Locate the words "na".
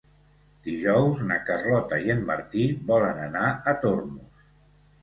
1.31-1.37